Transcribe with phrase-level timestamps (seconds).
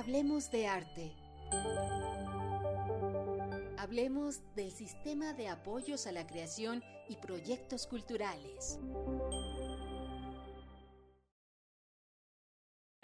[0.00, 1.14] Hablemos de arte.
[3.76, 8.78] Hablemos del sistema de apoyos a la creación y proyectos culturales.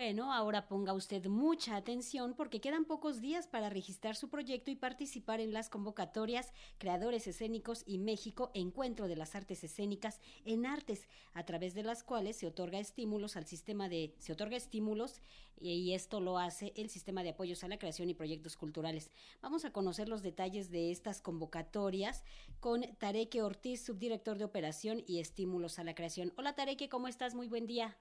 [0.07, 4.77] Bueno, ahora ponga usted mucha atención porque quedan pocos días para registrar su proyecto y
[4.77, 11.08] participar en las convocatorias Creadores Escénicos y México Encuentro de las Artes Escénicas en Artes,
[11.34, 15.22] a través de las cuales se otorga estímulos al sistema de se otorga estímulos
[15.61, 19.11] y esto lo hace el sistema de apoyos a la creación y proyectos culturales.
[19.43, 22.22] Vamos a conocer los detalles de estas convocatorias
[22.61, 26.32] con Tareque Ortiz, subdirector de operación y estímulos a la creación.
[26.36, 27.35] Hola Tareque, ¿cómo estás?
[27.35, 27.96] Muy buen día.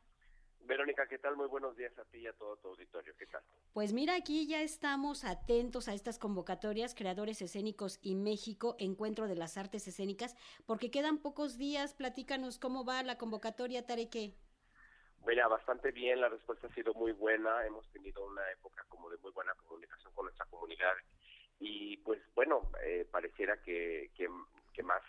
[0.66, 1.36] Verónica, ¿qué tal?
[1.36, 3.14] Muy buenos días a ti y a todo tu auditorio.
[3.18, 3.42] ¿Qué tal?
[3.74, 9.36] Pues mira, aquí ya estamos atentos a estas convocatorias, Creadores Escénicos y México, Encuentro de
[9.36, 11.94] las Artes Escénicas, porque quedan pocos días.
[11.94, 14.34] Platícanos cómo va la convocatoria, Tareque.
[15.28, 17.66] Mira, bastante bien, la respuesta ha sido muy buena.
[17.66, 20.94] Hemos tenido una época como de muy buena comunicación con nuestra comunidad
[21.60, 25.02] y pues bueno, eh, pareciera que, que, más,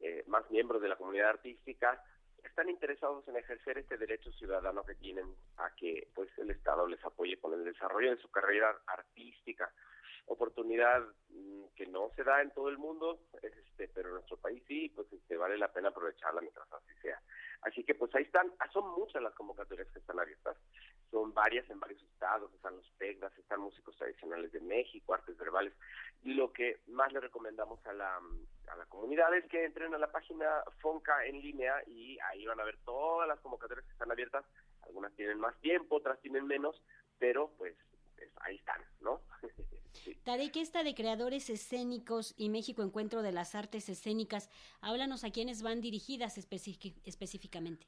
[0.00, 2.02] eh, más miembros de la comunidad artística
[2.48, 7.02] están interesados en ejercer este derecho ciudadano que tienen a que pues el Estado les
[7.04, 9.72] apoye con el desarrollo de su carrera artística.
[10.26, 14.62] Oportunidad mm, que no se da en todo el mundo este pero en nuestro país
[14.66, 17.20] sí pues este vale la pena aprovecharla mientras así sea.
[17.62, 18.52] Así que pues ahí están.
[18.58, 20.56] Ah, son muchas las convocatorias que están abiertas
[21.14, 25.72] son varias en varios estados, están los PEGDAS, están músicos tradicionales de México, artes verbales.
[26.24, 29.98] Y lo que más le recomendamos a la, a la comunidad es que entren a
[29.98, 34.10] la página Fonca en línea y ahí van a ver todas las convocatorias que están
[34.10, 34.44] abiertas.
[34.82, 36.82] Algunas tienen más tiempo, otras tienen menos,
[37.20, 37.76] pero pues,
[38.40, 39.20] ahí están, ¿no?
[39.92, 40.18] sí.
[40.52, 45.62] que esta de creadores escénicos y México Encuentro de las Artes Escénicas, háblanos a quiénes
[45.62, 47.86] van dirigidas específicamente.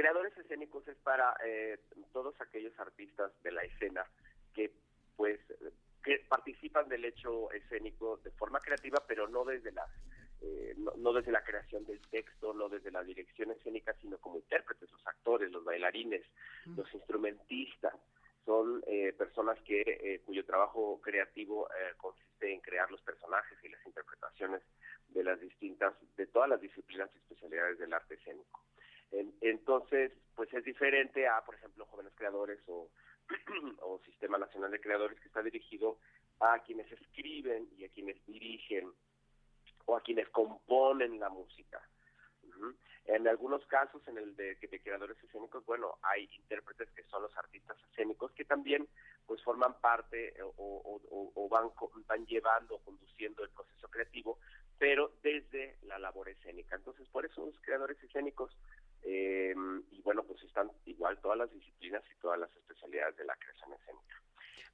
[0.00, 1.78] Creadores escénicos es para eh,
[2.14, 4.06] todos aquellos artistas de la escena
[4.54, 4.72] que
[5.14, 5.38] pues
[6.02, 9.84] que participan del hecho escénico de forma creativa, pero no desde la
[10.40, 14.90] eh, no, desde la creación del texto, no desde la dirección escénica, sino como intérpretes,
[14.90, 16.24] los actores, los bailarines,
[16.74, 17.92] los instrumentistas.
[18.46, 21.68] Son eh, personas que cuyo trabajo creativo
[21.98, 24.62] consiste en crear los personajes y las interpretaciones
[25.10, 28.64] de las distintas, de todas las disciplinas y especialidades del arte escénico
[29.12, 32.90] entonces, pues es diferente a, por ejemplo, Jóvenes Creadores o,
[33.82, 35.98] o Sistema Nacional de Creadores que está dirigido
[36.40, 38.90] a quienes escriben y a quienes dirigen
[39.86, 41.80] o a quienes componen la música.
[43.06, 47.36] En algunos casos, en el de, de, creadores escénicos, bueno, hay intérpretes que son los
[47.36, 48.86] artistas escénicos que también
[49.26, 51.70] pues forman parte o, o, o van,
[52.06, 54.38] van llevando o conduciendo el proceso creativo,
[54.78, 56.76] pero desde la labor escénica.
[56.76, 58.54] Entonces, por eso los creadores escénicos
[59.02, 59.54] eh,
[59.90, 63.72] y bueno, pues están igual todas las disciplinas y todas las especialidades de la creación
[63.72, 64.22] escénica.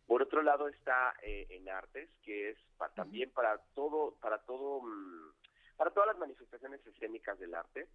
[0.07, 2.59] Por otro lado está eh, en artes, que es
[2.95, 5.33] también para todo, para todo, mm,
[5.77, 7.89] para todas las manifestaciones escénicas del arte.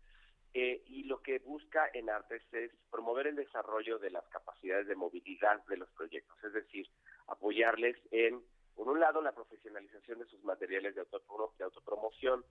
[0.53, 4.95] Eh, y lo que busca en artes es promover el desarrollo de las capacidades de
[4.95, 6.89] movilidad de los proyectos, es decir,
[7.27, 8.43] apoyarles en,
[8.75, 12.43] por un lado, la profesionalización de sus materiales de, de autopromoción,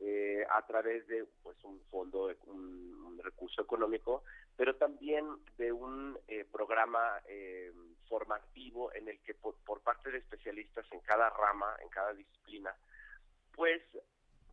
[0.00, 4.22] eh, a través de pues un fondo, un, recurso económico,
[4.56, 5.26] pero también
[5.58, 7.72] de un eh, programa eh,
[8.08, 12.74] formativo en el que por, parte de especialistas en cada rama, en cada disciplina,
[13.54, 13.82] pues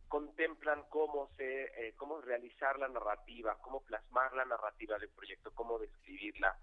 [0.08, 6.56] contemplan cómo se, cómo realizar la narrativa, cómo plasmar la narrativa del proyecto, cómo describirla,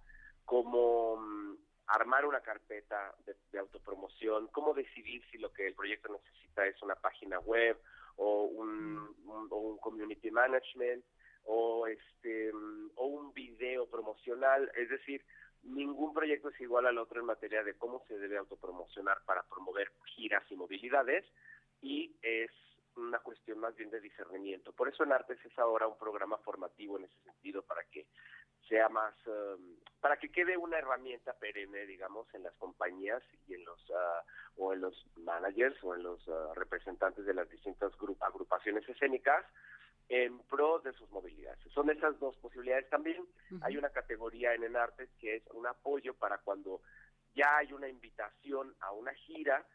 [0.45, 1.55] cómo mm,
[1.87, 6.95] armar una carpeta de, autopromoción, cómo decidir si lo que el proyecto necesita es una
[6.95, 7.77] página web
[8.23, 9.15] o un,
[9.49, 11.03] o un community management
[11.45, 12.51] o este
[12.95, 15.25] o un video promocional, es decir,
[15.63, 19.91] ningún proyecto es igual al otro en materia de cómo se debe autopromocionar para promover
[20.15, 21.25] giras y movilidades
[21.81, 22.51] y es
[22.95, 24.71] una cuestión más bien de discernimiento.
[24.71, 28.05] Por eso en Artes es ahora un programa formativo en ese sentido para que
[28.71, 33.66] sea más, um, para que quede una herramienta perenne, digamos, en las compañías y en
[33.66, 37.91] los, uh, o en los managers o en los uh, representantes de las distintas
[38.22, 39.46] agrupaciones escénicas
[40.07, 41.59] en pro de sus movilidades.
[41.73, 43.25] Son esas dos posibilidades también.
[43.61, 46.81] Hay una categoría en Enartes que es un apoyo para cuando
[47.35, 49.66] ya hay una invitación a una gira,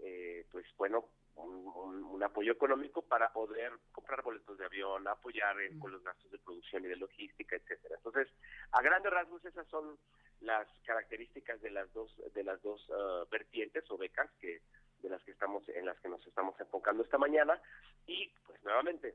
[0.00, 1.04] eh, pues bueno,
[1.44, 6.84] un, apoyo económico para poder comprar boletos de avión, apoyar con los gastos de producción
[6.84, 7.96] y de logística, etcétera.
[7.96, 8.28] Entonces,
[8.72, 9.98] a grandes rasgos esas son
[10.40, 14.60] las características de las dos de las dos uh, vertientes o becas que
[15.02, 17.60] de las que estamos en las que nos estamos enfocando esta mañana.
[18.06, 19.14] Y pues nuevamente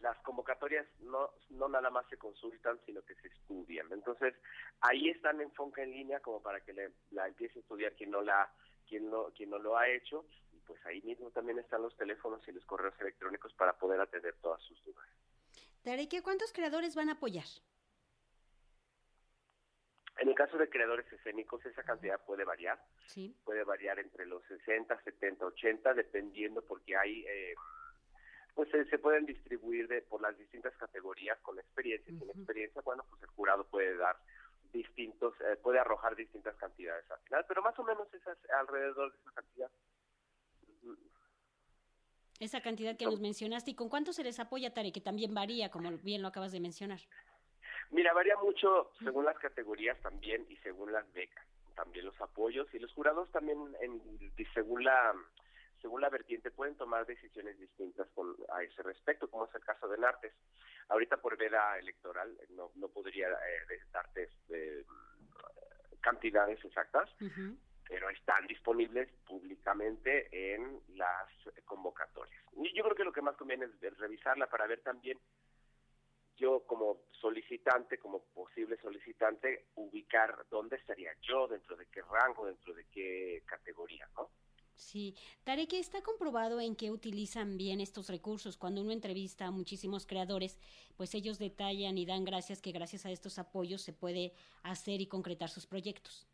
[0.00, 3.86] las convocatorias no no nada más se consultan sino que se estudian.
[3.92, 4.34] Entonces
[4.80, 8.10] ahí están en Fonca en línea como para que le, la empiece a estudiar quien
[8.10, 8.50] no la
[8.88, 10.24] quien no quien no lo ha hecho
[10.70, 14.62] pues ahí mismo también están los teléfonos y los correos electrónicos para poder atender todas
[14.62, 15.04] sus dudas.
[15.82, 17.46] Tarek, ¿cuántos creadores van a apoyar?
[20.18, 22.80] En el caso de creadores escénicos, esa cantidad puede variar.
[23.06, 23.34] Sí.
[23.44, 27.54] Puede variar entre los 60, 70, 80, dependiendo porque hay, eh,
[28.54, 32.80] pues se, pueden distribuir de, por las distintas categorías con experiencia y sin experiencia.
[32.82, 34.16] Bueno, pues el jurado puede dar
[34.72, 39.18] distintos, eh, puede arrojar distintas cantidades al final, pero más o menos esas alrededor de
[39.18, 39.70] esa cantidad.
[42.38, 44.92] Esa cantidad que nos mencionaste, ¿y con cuánto se les apoya, Tare?
[44.92, 47.00] Que también varía, como bien lo acabas de mencionar.
[47.90, 51.44] Mira, varía mucho según las categorías también y según las becas,
[51.74, 54.00] también los apoyos y los jurados también en,
[54.54, 55.14] según la
[55.82, 59.88] según la vertiente pueden tomar decisiones distintas con, a ese respecto, como es el caso
[59.88, 60.34] de Nartes.
[60.88, 64.84] Ahorita por veda electoral no, no podría eh, darte este,
[66.00, 67.08] cantidades exactas,
[67.90, 71.26] pero están disponibles públicamente en las
[71.64, 72.40] convocatorias.
[72.56, 75.18] Y yo creo que lo que más conviene es revisarla para ver también
[76.36, 82.72] yo como solicitante, como posible solicitante, ubicar dónde estaría yo, dentro de qué rango, dentro
[82.74, 84.30] de qué categoría, ¿no?
[84.76, 88.56] Sí, Tarek, está comprobado en que utilizan bien estos recursos.
[88.56, 90.58] Cuando uno entrevista a muchísimos creadores,
[90.96, 94.32] pues ellos detallan y dan gracias que gracias a estos apoyos se puede
[94.62, 96.29] hacer y concretar sus proyectos.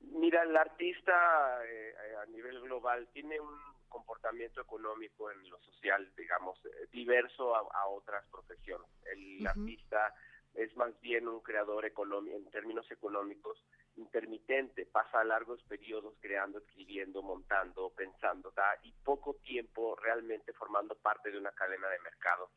[0.00, 3.56] Mira, el artista eh, a nivel global tiene un
[3.88, 8.88] comportamiento económico en lo social, digamos, eh, diverso a, otras profesiones.
[9.04, 10.14] El artista
[10.54, 13.64] es más bien un creador en términos económicos
[13.96, 21.38] intermitente, pasa largos periodos creando, escribiendo, montando, pensando, y poco tiempo realmente formando parte de
[21.38, 22.50] una cadena de mercado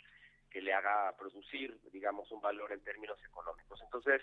[0.53, 3.81] que le haga producir, digamos, un valor en términos económicos.
[3.81, 4.21] Entonces,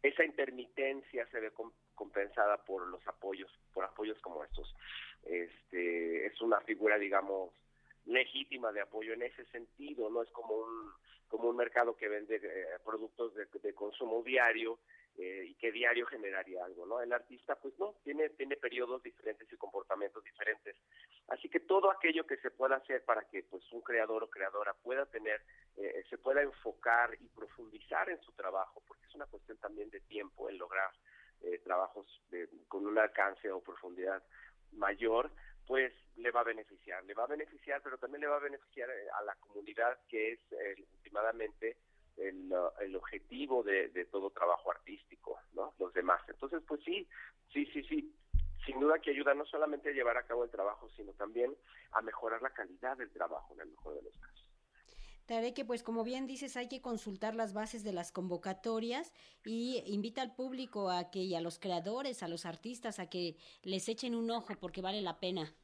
[0.00, 1.52] esa intermitencia se ve
[1.94, 4.74] compensada por los apoyos, por apoyos como estos.
[5.24, 7.52] Este, es una figura, digamos,
[8.06, 10.92] legítima de apoyo en ese sentido, no es como un
[11.32, 14.78] como un mercado que vende eh, productos de, consumo diario
[15.18, 17.00] eh, y que diario generaría algo, ¿no?
[17.00, 20.76] El artista, pues no, tiene tiene periodos diferentes y comportamientos diferentes.
[21.28, 24.74] Así que todo aquello que se pueda hacer para que pues un creador o creadora
[24.74, 25.42] pueda tener,
[25.76, 30.00] eh, se pueda enfocar y profundizar en su trabajo, porque es una cuestión también de
[30.00, 30.90] tiempo en lograr
[31.64, 32.06] trabajos
[32.68, 34.22] con un alcance o profundidad
[34.74, 35.28] mayor,
[35.66, 38.90] pues le va a beneficiar, le va a beneficiar, pero también le va a beneficiar
[38.90, 41.76] eh, a la comunidad que es eh, últimamente
[42.16, 45.74] el, el objetivo de, de, todo trabajo artístico, ¿no?
[45.78, 46.20] Los demás.
[46.28, 47.08] Entonces, pues sí,
[47.52, 48.14] sí, sí, sí,
[48.66, 51.54] sin duda que ayuda no solamente a llevar a cabo el trabajo, sino también
[51.92, 54.42] a mejorar la calidad del trabajo en el mejor de los casos.
[55.54, 59.14] Que pues como bien dices hay que consultar las bases de las convocatorias
[59.46, 63.36] y invita al público a que y a los creadores, a los artistas a que
[63.62, 65.54] les echen un ojo porque vale la pena.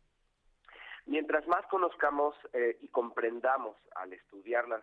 [1.05, 4.83] Mientras más conozcamos eh, y comprendamos al estudiar las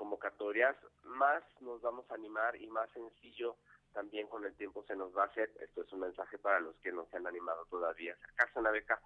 [0.00, 0.74] convocatorias,
[1.04, 3.56] más nos vamos a animar y más sencillo
[3.92, 5.50] también con el tiempo se nos va a hacer.
[5.60, 8.60] Esto es un mensaje para los que no se han animado todavía a acercarse a
[8.60, 9.00] una beca.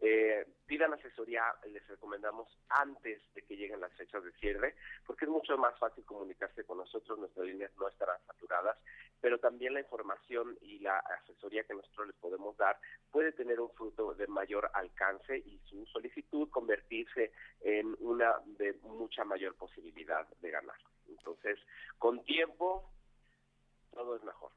[0.00, 4.74] Eh, pidan asesoría, les recomendamos antes de que lleguen las fechas de cierre,
[5.06, 8.76] porque es mucho más fácil comunicarse con nosotros, nuestras líneas no estarán saturadas,
[9.20, 12.78] pero también la información y la asesoría que nosotros les podemos dar
[13.10, 19.24] puede tener un fruto de mayor alcance y su solicitud convertirse en una de mucha
[19.24, 20.76] mayor posibilidad de ganar.
[21.08, 21.58] Entonces,
[21.98, 22.90] con tiempo,
[23.96, 24.52] todo es mejor.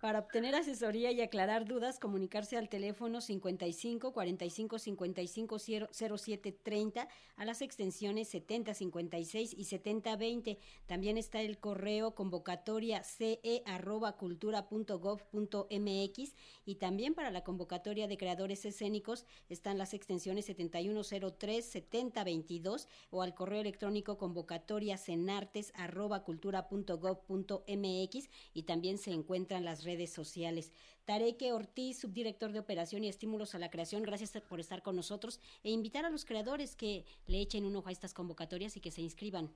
[0.00, 5.58] Para obtener asesoría y aclarar dudas, comunicarse al teléfono 55 45 55
[5.90, 10.58] 07 30 a las extensiones 70 56 y 70 20.
[10.86, 16.34] También está el correo convocatoria ce arroba cultura punto gov punto mx
[16.66, 23.22] y también para la convocatoria de creadores escénicos están las extensiones 7103 70 22 o
[23.22, 29.35] al correo electrónico convocatoria cenartes arroba cultura punto gov punto mx y también se encuentra
[29.36, 30.72] en las redes sociales.
[31.04, 35.40] Tareque Ortiz, subdirector de Operación y Estímulos a la Creación, gracias por estar con nosotros
[35.62, 38.90] e invitar a los creadores que le echen un ojo a estas convocatorias y que
[38.90, 39.50] se inscriban.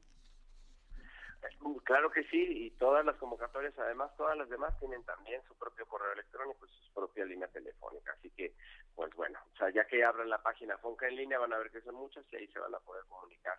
[1.85, 5.87] Claro que sí, y todas las convocatorias, además, todas las demás tienen también su propio
[5.87, 8.13] correo electrónico y su propia línea telefónica.
[8.13, 8.55] Así que,
[8.95, 11.71] pues bueno, o sea, ya que abran la página Fonca en línea, van a ver
[11.71, 13.59] que son muchas y ahí se van a poder comunicar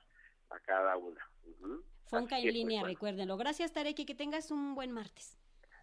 [0.52, 1.28] a cada una.
[2.06, 3.38] Fonca en pues, línea, recuérdenlo.
[3.38, 5.38] Gracias, Tarek, que tengas un buen martes.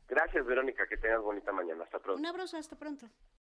[0.08, 0.86] Gracias, Verónica.
[0.86, 1.84] Que tengas bonita mañana.
[1.84, 2.18] Hasta pronto.
[2.20, 2.56] Un abrazo.
[2.56, 3.06] Hasta pronto.